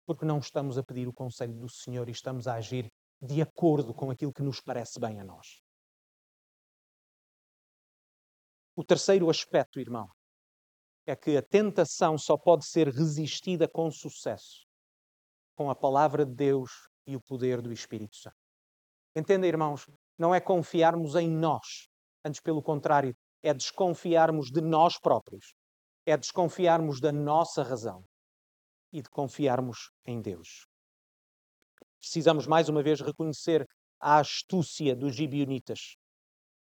[0.06, 3.92] Porque não estamos a pedir o conselho do Senhor e estamos a agir de acordo
[3.92, 5.60] com aquilo que nos parece bem a nós.
[8.74, 10.08] O terceiro aspecto, irmão,
[11.06, 14.66] é que a tentação só pode ser resistida com sucesso
[15.56, 16.70] com a palavra de Deus
[17.06, 18.45] e o poder do Espírito Santo.
[19.16, 19.86] Entenda, irmãos,
[20.18, 21.88] não é confiarmos em nós,
[22.24, 25.54] antes pelo contrário, é desconfiarmos de nós próprios
[26.06, 28.04] é desconfiarmos da nossa razão
[28.92, 30.64] e de confiarmos em Deus.
[31.98, 33.66] Precisamos mais uma vez reconhecer
[34.00, 35.96] a astúcia dos gibionitas.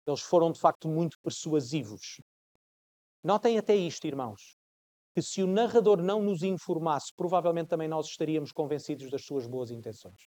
[0.06, 2.22] Eles foram de facto muito persuasivos.
[3.22, 4.56] Notem até isto, irmãos,
[5.14, 9.70] que se o narrador não nos informasse, provavelmente também nós estaríamos convencidos das suas boas
[9.70, 10.26] intenções.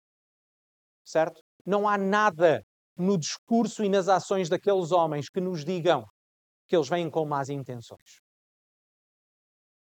[1.06, 1.44] Certo?
[1.66, 2.64] Não há nada
[2.98, 6.06] no discurso e nas ações daqueles homens que nos digam
[6.68, 8.24] que eles vêm com más intenções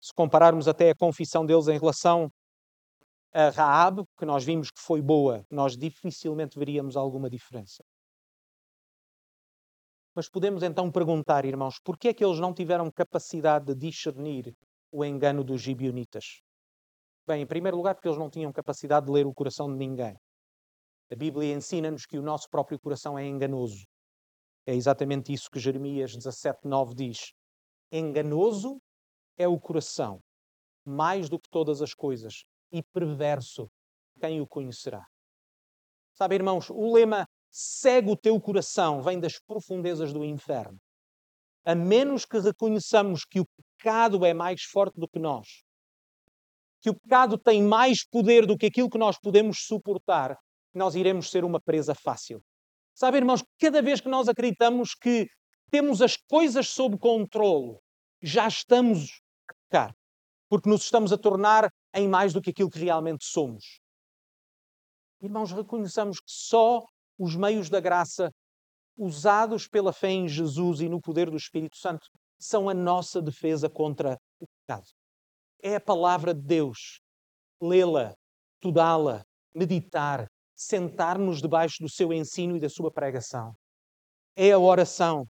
[0.02, 2.30] se compararmos até a confissão deles em relação
[3.34, 7.84] a Raab, que nós vimos que foi boa, nós dificilmente veríamos alguma diferença.
[10.16, 14.56] Mas podemos então perguntar, irmãos, porquê é que eles não tiveram capacidade de discernir
[14.92, 16.42] o engano dos gibionitas?
[17.28, 20.16] Bem, em primeiro lugar, porque eles não tinham capacidade de ler o coração de ninguém.
[21.10, 23.86] A Bíblia ensina-nos que o nosso próprio coração é enganoso.
[24.66, 27.32] É exatamente isso que Jeremias 17,9 diz.
[27.90, 28.82] Enganoso
[29.38, 30.20] é o coração,
[30.86, 33.70] mais do que todas as coisas, e perverso,
[34.20, 35.06] quem o conhecerá?
[36.14, 40.78] Sabe, irmãos, o lema segue o teu coração vem das profundezas do inferno.
[41.64, 43.46] A menos que reconheçamos que o
[43.78, 45.64] pecado é mais forte do que nós,
[46.82, 50.38] que o pecado tem mais poder do que aquilo que nós podemos suportar,
[50.78, 52.42] nós iremos ser uma presa fácil.
[52.94, 55.28] Sabe, irmãos, cada vez que nós acreditamos que
[55.70, 57.78] temos as coisas sob controle,
[58.22, 59.94] já estamos pecar,
[60.50, 63.80] porque nos estamos a tornar em mais do que aquilo que realmente somos.
[65.22, 66.86] Irmãos, reconheçamos que só
[67.18, 68.32] os meios da graça,
[68.96, 72.08] usados pela fé em Jesus e no poder do Espírito Santo,
[72.40, 74.88] são a nossa defesa contra o pecado.
[75.62, 77.00] É a palavra de Deus.
[77.62, 78.16] Lê-la,
[78.56, 79.24] estudá-la,
[79.56, 83.56] meditar, sentar-nos debaixo do seu ensino e da sua pregação.
[84.36, 85.28] É a oração,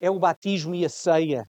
[0.00, 1.44] é o batismo e a ceia.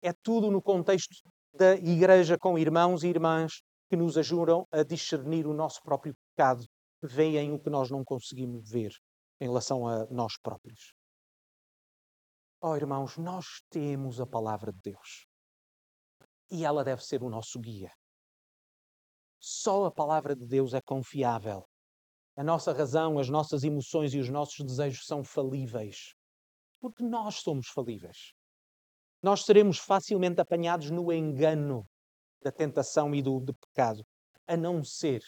[0.00, 1.14] É tudo no contexto
[1.52, 6.64] da igreja com irmãos e irmãs que nos ajudam a discernir o nosso próprio pecado,
[7.00, 8.92] que veem o que nós não conseguimos ver
[9.40, 10.94] em relação a nós próprios.
[12.60, 15.26] Oh, irmãos, nós temos a palavra de Deus
[16.50, 17.90] e ela deve ser o nosso guia.
[19.38, 21.66] Só a palavra de Deus é confiável.
[22.36, 26.14] A nossa razão, as nossas emoções e os nossos desejos são falíveis.
[26.80, 28.34] Porque nós somos falíveis
[29.26, 31.84] nós seremos facilmente apanhados no engano
[32.40, 34.06] da tentação e do, do pecado,
[34.46, 35.20] a não ser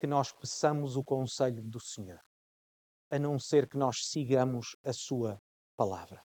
[0.00, 2.20] que nós peçamos o conselho do Senhor,
[3.10, 5.38] a não ser que nós sigamos a Sua
[5.76, 6.24] palavra.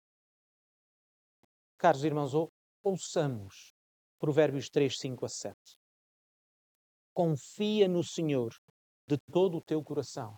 [1.76, 2.32] Caros irmãos,
[2.82, 3.74] ouçamos
[4.18, 5.56] Provérbios 3, 5 a 7.
[7.12, 8.54] Confia no Senhor
[9.06, 10.36] de todo o teu coração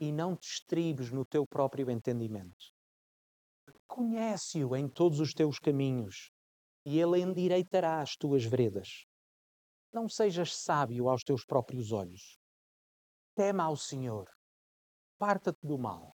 [0.00, 2.72] e não te estribes no teu próprio entendimento.
[3.86, 6.30] Conhece-o em todos os teus caminhos,
[6.84, 9.04] e ele endireitará as tuas veredas.
[9.92, 12.38] Não sejas sábio aos teus próprios olhos.
[13.34, 14.28] Tema ao Senhor.
[15.18, 16.14] Parta-te do mal.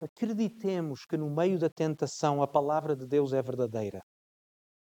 [0.00, 4.00] Acreditemos que no meio da tentação a palavra de Deus é verdadeira.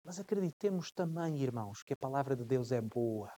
[0.03, 3.29] Mas acreditemos também, irmãos, que a palavra de Deus é boa.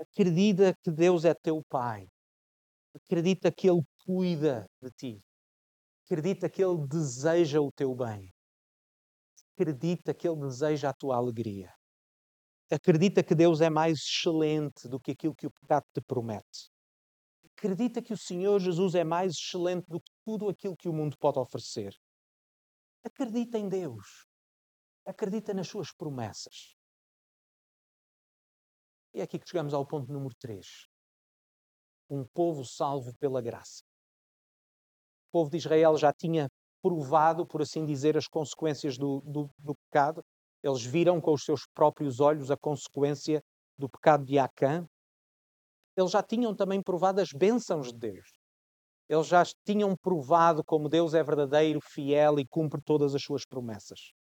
[0.00, 2.08] Acredita que Deus é teu Pai.
[2.94, 5.22] Acredita que Ele cuida de ti.
[6.04, 8.32] Acredita que Ele deseja o teu bem.
[9.52, 11.70] Acredita que Ele deseja a tua alegria.
[12.72, 16.70] Acredita que Deus é mais excelente do que aquilo que o pecado te promete.
[17.58, 21.14] Acredita que o Senhor Jesus é mais excelente do que tudo aquilo que o mundo
[21.18, 21.92] pode oferecer.
[23.04, 24.24] Acredita em Deus.
[25.04, 26.79] Acredita nas suas promessas.
[29.12, 30.66] E é aqui que chegamos ao ponto número 3.
[32.08, 33.82] Um povo salvo pela graça.
[35.28, 36.48] O povo de Israel já tinha
[36.82, 40.22] provado, por assim dizer, as consequências do, do, do pecado.
[40.62, 43.42] Eles viram com os seus próprios olhos a consequência
[43.78, 44.86] do pecado de Acã,
[45.96, 48.28] eles já tinham também provado as bênçãos de Deus.
[49.08, 54.12] Eles já tinham provado como Deus é verdadeiro, fiel e cumpre todas as suas promessas.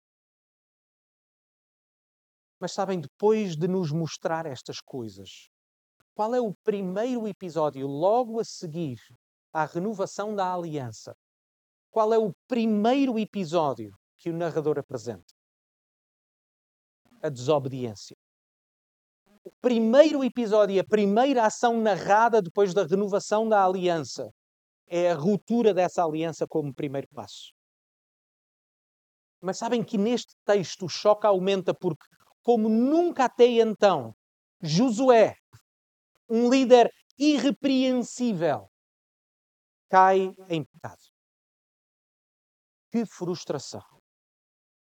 [2.59, 5.49] Mas sabem, depois de nos mostrar estas coisas,
[6.13, 8.99] qual é o primeiro episódio logo a seguir
[9.53, 11.15] à renovação da aliança?
[11.89, 15.33] Qual é o primeiro episódio que o narrador apresenta?
[17.21, 18.15] A desobediência
[19.43, 24.29] o primeiro episódio, a primeira ação narrada depois da renovação da aliança,
[24.87, 27.51] é a ruptura dessa aliança como primeiro passo.
[29.41, 32.05] Mas sabem que neste texto o choque aumenta porque,
[32.49, 34.12] como nunca até então,
[34.59, 35.35] Josué,
[36.27, 38.67] um líder irrepreensível,
[39.88, 40.97] cai em pecado.
[42.91, 43.83] Que frustração!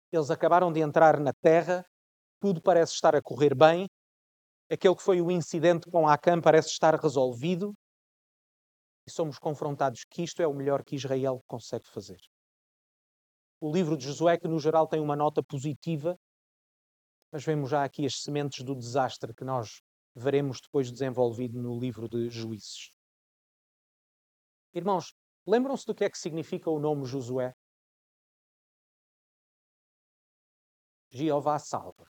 [0.10, 1.86] Eles acabaram de entrar na terra,
[2.40, 3.90] tudo parece estar a correr bem,
[4.72, 7.74] aquele que foi o incidente com Acã parece estar resolvido
[9.06, 12.22] e somos confrontados que isto é o melhor que Israel consegue fazer.
[13.60, 16.18] O livro de Josué, que no geral tem uma nota positiva,
[17.32, 19.82] mas vemos já aqui as sementes do desastre que nós
[20.16, 22.92] veremos depois desenvolvido no livro de Juízes.
[24.74, 25.14] Irmãos,
[25.46, 27.54] lembram-se do que é que significa o nome Josué?
[31.12, 32.08] Jeová salva.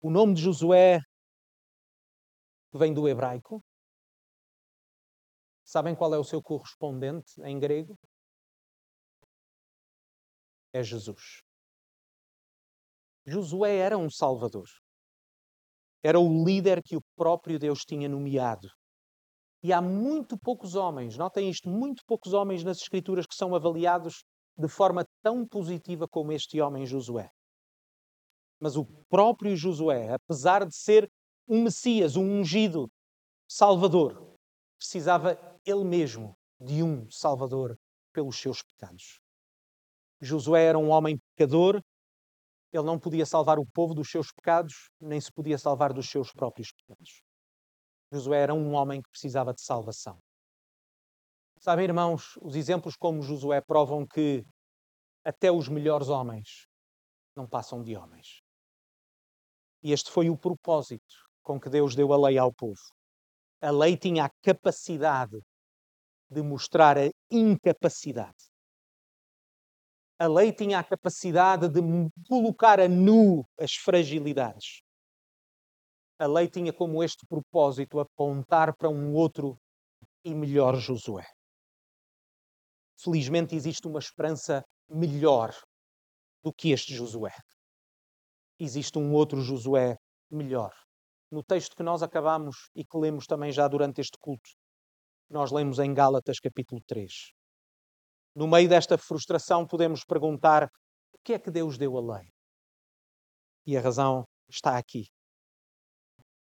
[0.00, 1.00] O nome de Josué
[2.72, 3.62] vem do hebraico.
[5.64, 7.98] Sabem qual é o seu correspondente em grego?
[10.72, 11.47] É Jesus.
[13.28, 14.66] Josué era um salvador.
[16.02, 18.68] Era o líder que o próprio Deus tinha nomeado.
[19.62, 24.24] E há muito poucos homens, notem isto, muito poucos homens nas Escrituras que são avaliados
[24.56, 27.30] de forma tão positiva como este homem Josué.
[28.58, 31.10] Mas o próprio Josué, apesar de ser
[31.46, 32.88] um Messias, um ungido
[33.46, 34.36] Salvador,
[34.78, 37.76] precisava ele mesmo de um Salvador
[38.12, 39.20] pelos seus pecados.
[40.20, 41.82] Josué era um homem pecador,
[42.72, 46.32] ele não podia salvar o povo dos seus pecados, nem se podia salvar dos seus
[46.32, 47.22] próprios pecados.
[48.12, 50.18] Josué era um homem que precisava de salvação.
[51.60, 54.44] Sabem, irmãos, os exemplos como Josué provam que
[55.24, 56.66] até os melhores homens
[57.36, 58.40] não passam de homens.
[59.82, 62.80] E este foi o propósito com que Deus deu a lei ao povo.
[63.60, 65.38] A lei tinha a capacidade
[66.30, 68.36] de mostrar a incapacidade.
[70.18, 71.80] A lei tinha a capacidade de
[72.28, 74.80] colocar a nu as fragilidades.
[76.18, 79.56] A lei tinha como este propósito apontar para um outro
[80.24, 81.24] e melhor Josué.
[83.00, 85.54] Felizmente existe uma esperança melhor
[86.42, 87.32] do que este Josué
[88.58, 89.96] existe um outro Josué
[90.30, 90.72] melhor.
[91.30, 94.50] No texto que nós acabamos e que lemos também já durante este culto,
[95.30, 97.32] nós lemos em Gálatas capítulo 3.
[98.34, 100.70] No meio desta frustração, podemos perguntar:
[101.12, 102.28] o que é que Deus deu a lei?
[103.66, 105.06] E a razão está aqui.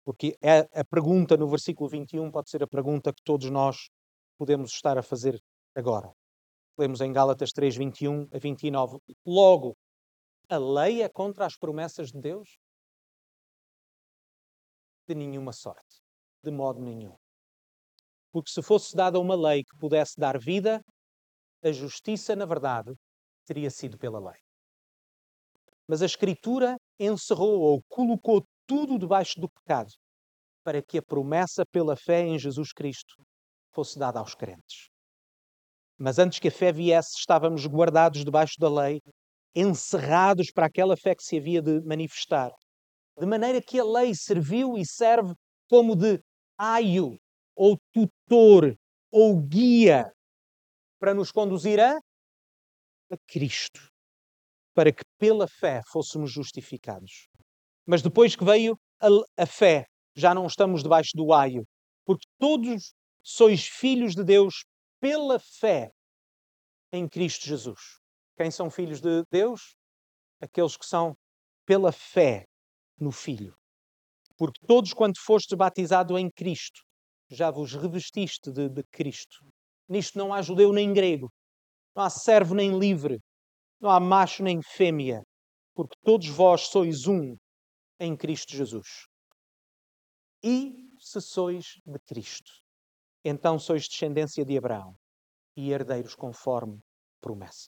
[0.03, 3.89] Porque é a pergunta no versículo 21 pode ser a pergunta que todos nós
[4.37, 5.39] podemos estar a fazer
[5.75, 6.11] agora.
[6.77, 8.97] Lemos em Gálatas 3, 21 a 29.
[9.25, 9.77] Logo,
[10.49, 12.57] a lei é contra as promessas de Deus?
[15.07, 16.01] De nenhuma sorte,
[16.43, 17.15] de modo nenhum.
[18.31, 20.83] Porque se fosse dada uma lei que pudesse dar vida,
[21.63, 22.93] a justiça, na verdade,
[23.45, 24.39] teria sido pela lei.
[25.87, 29.91] Mas a Escritura encerrou ou colocou tudo debaixo do pecado
[30.63, 33.15] para que a promessa pela fé em Jesus Cristo
[33.73, 34.89] fosse dada aos crentes.
[35.97, 39.01] Mas antes que a fé viesse, estávamos guardados debaixo da lei
[39.55, 42.51] encerrados para aquela fé que se havia de manifestar.
[43.17, 45.33] De maneira que a lei serviu e serve
[45.69, 46.19] como de
[46.57, 47.17] aio,
[47.55, 48.75] ou tutor,
[49.11, 50.11] ou guia,
[51.03, 53.89] para nos conduzir a, a Cristo,
[54.73, 57.27] para que pela fé fôssemos justificados.
[57.85, 59.85] Mas depois que veio a, a fé,
[60.15, 61.65] já não estamos debaixo do aio,
[62.05, 64.63] porque todos sois filhos de Deus
[65.01, 65.91] pela fé
[66.89, 67.99] em Cristo Jesus.
[68.37, 69.75] Quem são filhos de Deus?
[70.39, 71.17] Aqueles que são
[71.65, 72.45] pela fé
[72.97, 73.53] no Filho.
[74.37, 76.81] Porque todos, quando fostes batizado em Cristo,
[77.29, 79.45] já vos revestiste de, de Cristo.
[79.87, 81.29] Nisto não há judeu nem grego,
[81.95, 83.19] não há servo nem livre,
[83.79, 85.21] não há macho nem fêmea,
[85.75, 87.35] porque todos vós sois um
[87.99, 89.05] em Cristo Jesus.
[90.43, 92.51] E se sois de Cristo,
[93.23, 94.95] então sois descendência de Abraão
[95.55, 96.79] e herdeiros conforme
[97.21, 97.69] promessa.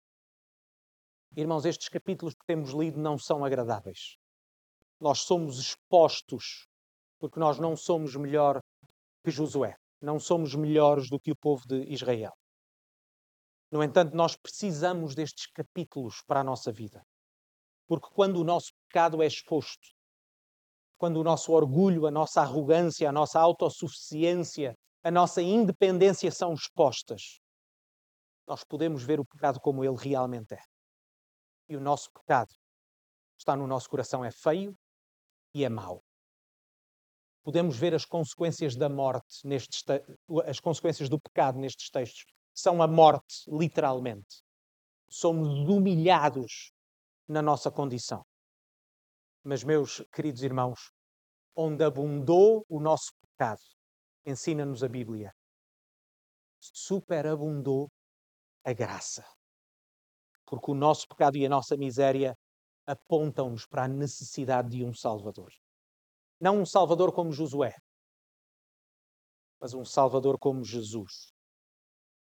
[1.37, 4.17] Irmãos, estes capítulos que temos lido não são agradáveis.
[5.01, 6.67] Nós somos expostos
[7.19, 8.61] porque nós não somos melhor
[9.25, 12.33] que Josué, não somos melhores do que o povo de Israel.
[13.71, 17.03] No entanto, nós precisamos destes capítulos para a nossa vida.
[17.87, 19.89] Porque quando o nosso pecado é exposto,
[20.97, 27.41] quando o nosso orgulho, a nossa arrogância, a nossa autossuficiência, a nossa independência são expostas,
[28.47, 30.63] nós podemos ver o pecado como ele realmente é.
[31.69, 32.53] E o nosso pecado
[33.39, 34.75] está no nosso coração, é feio
[35.55, 36.03] e é mau.
[37.49, 39.83] Podemos ver as consequências da morte nestes
[40.45, 42.27] as consequências do pecado nestes textos.
[42.53, 44.43] São a morte, literalmente.
[45.09, 46.71] Somos humilhados
[47.27, 48.23] na nossa condição.
[49.43, 50.93] Mas, meus queridos irmãos,
[51.57, 53.63] onde abundou o nosso pecado,
[54.27, 55.33] ensina-nos a Bíblia,
[56.61, 57.91] superabundou
[58.63, 59.25] a graça.
[60.45, 62.37] Porque o nosso pecado e a nossa miséria
[62.87, 65.51] apontam-nos para a necessidade de um Salvador.
[66.41, 67.75] Não um Salvador como Josué,
[69.61, 71.33] mas um Salvador como Jesus.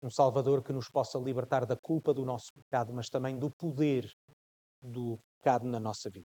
[0.03, 4.09] Um Salvador que nos possa libertar da culpa do nosso pecado, mas também do poder
[4.81, 6.29] do pecado na nossa vida.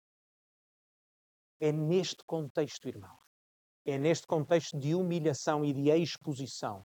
[1.60, 3.20] É neste contexto, irmãos,
[3.84, 6.84] é neste contexto de humilhação e de exposição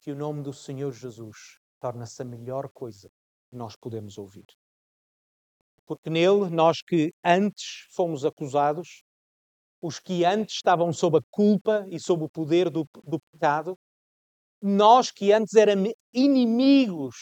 [0.00, 3.08] que o nome do Senhor Jesus torna-se a melhor coisa
[3.48, 4.46] que nós podemos ouvir.
[5.86, 9.04] Porque nele, nós que antes fomos acusados,
[9.82, 13.76] os que antes estavam sob a culpa e sob o poder do, do pecado,
[14.62, 17.16] nós que antes éramos inimigos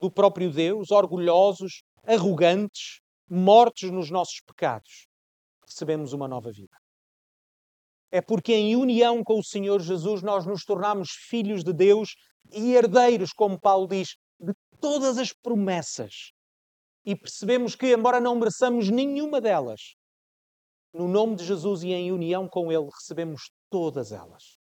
[0.00, 5.06] do próprio Deus, orgulhosos, arrogantes, mortos nos nossos pecados,
[5.64, 6.76] recebemos uma nova vida.
[8.10, 12.16] É porque em união com o Senhor Jesus nós nos tornamos filhos de Deus
[12.52, 16.32] e herdeiros, como Paulo diz, de todas as promessas.
[17.04, 19.94] E percebemos que, embora não mereçamos nenhuma delas,
[20.92, 24.58] no nome de Jesus e em união com Ele, recebemos todas elas.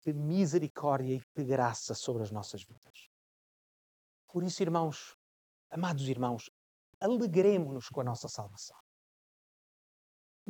[0.00, 3.08] Que misericórdia e que graça sobre as nossas vidas.
[4.26, 5.16] Por isso, irmãos,
[5.70, 6.50] amados irmãos,
[7.00, 8.78] alegremos-nos com a nossa salvação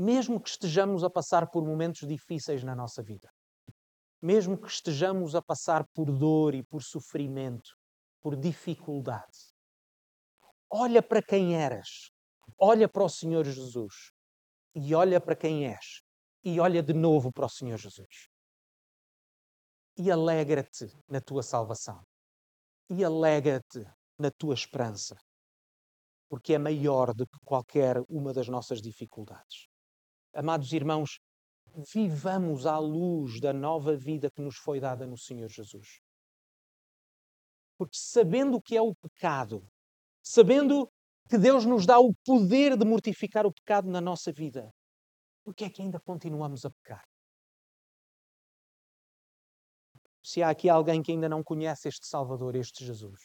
[0.01, 3.31] mesmo que estejamos a passar por momentos difíceis na nossa vida,
[4.21, 7.71] mesmo que estejamos a passar por dor e por sofrimento,
[8.21, 9.53] por dificuldade,
[10.71, 12.11] olha para quem eras,
[12.59, 14.11] olha para o Senhor Jesus
[14.75, 16.03] e olha para quem és
[16.45, 18.29] e olha de novo para o Senhor Jesus.
[19.97, 22.03] E alegra-te na tua salvação.
[22.89, 23.85] E alegra-te
[24.19, 25.17] na tua esperança.
[26.29, 29.69] Porque é maior do que qualquer uma das nossas dificuldades.
[30.33, 31.19] Amados irmãos,
[31.93, 36.01] vivamos à luz da nova vida que nos foi dada no Senhor Jesus.
[37.77, 39.67] Porque sabendo o que é o pecado,
[40.23, 40.91] sabendo
[41.31, 44.69] que Deus nos dá o poder de mortificar o pecado na nossa vida,
[45.45, 47.05] por que é que ainda continuamos a pecar?
[50.23, 53.21] Se há aqui alguém que ainda não conhece este Salvador, este Jesus,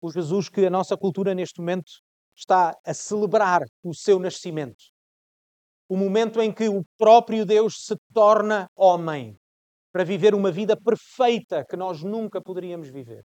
[0.00, 1.90] o Jesus que a nossa cultura neste momento
[2.36, 4.84] está a celebrar o seu nascimento,
[5.88, 9.36] o momento em que o próprio Deus se torna homem
[9.92, 13.24] para viver uma vida perfeita que nós nunca poderíamos viver.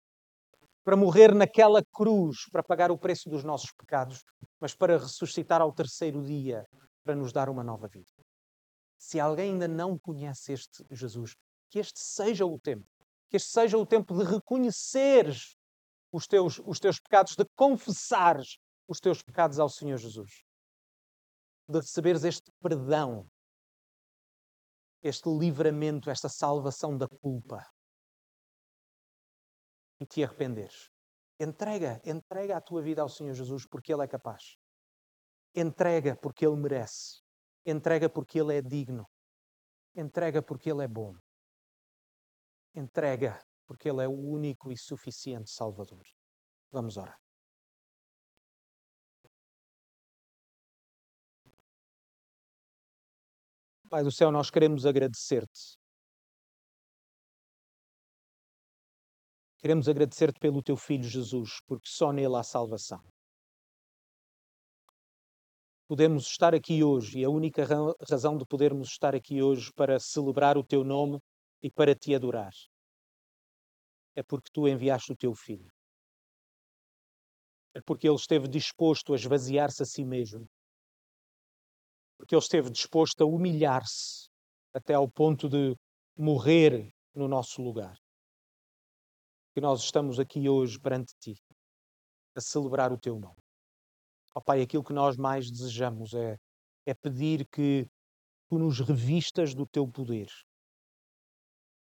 [0.84, 4.22] Para morrer naquela cruz, para pagar o preço dos nossos pecados,
[4.60, 6.66] mas para ressuscitar ao terceiro dia,
[7.02, 8.12] para nos dar uma nova vida.
[8.98, 11.34] Se alguém ainda não conhece este Jesus,
[11.70, 12.86] que este seja o tempo,
[13.30, 15.56] que este seja o tempo de reconheceres
[16.12, 20.44] os teus, os teus pecados, de confessares os teus pecados ao Senhor Jesus
[21.68, 23.26] de receberes este perdão,
[25.02, 27.66] este livramento, esta salvação da culpa
[30.00, 30.94] e te arrependeres
[31.38, 34.56] Entrega, entrega a tua vida ao Senhor Jesus porque Ele é capaz.
[35.54, 37.22] Entrega porque Ele merece.
[37.66, 39.04] Entrega porque Ele é digno.
[39.96, 41.14] Entrega porque Ele é bom.
[42.74, 46.04] Entrega porque Ele é o único e suficiente Salvador.
[46.70, 47.18] Vamos orar.
[53.90, 55.83] Pai do céu, nós queremos agradecer-te.
[59.64, 63.02] Queremos agradecer-te pelo teu filho Jesus, porque só nele há salvação.
[65.88, 67.64] Podemos estar aqui hoje e a única
[68.06, 71.18] razão de podermos estar aqui hoje para celebrar o teu nome
[71.62, 72.52] e para te adorar
[74.14, 75.72] é porque tu enviaste o teu filho.
[77.74, 80.46] É porque ele esteve disposto a esvaziar-se a si mesmo.
[82.18, 84.28] Porque ele esteve disposto a humilhar-se
[84.74, 85.74] até ao ponto de
[86.18, 88.03] morrer no nosso lugar.
[89.54, 91.34] Que nós estamos aqui hoje perante ti
[92.36, 93.40] a celebrar o teu nome.
[94.34, 96.36] Ó oh, Pai, aquilo que nós mais desejamos é,
[96.84, 97.86] é pedir que
[98.48, 100.26] tu nos revistas do teu poder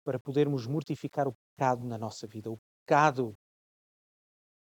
[0.03, 3.34] para podermos mortificar o pecado na nossa vida, o pecado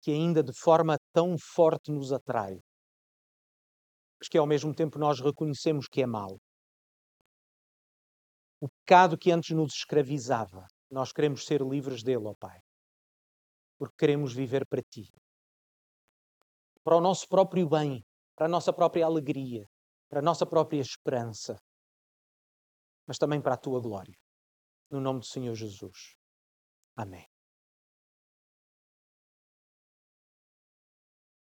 [0.03, 2.61] que ainda de forma tão forte nos atrai,
[4.21, 6.39] mas que ao mesmo tempo nós reconhecemos que é mau.
[8.61, 12.61] O pecado que antes nos escravizava, nós queremos ser livres dele, ó Pai,
[13.83, 15.13] porque queremos viver para Ti,
[16.85, 18.07] para o nosso próprio bem,
[18.37, 19.69] para a nossa própria alegria,
[20.09, 21.61] para a nossa própria esperança,
[23.05, 24.15] mas também para a Tua glória.
[24.89, 26.15] No nome do Senhor Jesus.
[26.97, 27.32] Amém.